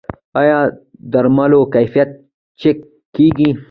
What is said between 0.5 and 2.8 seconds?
د درملو کیفیت چک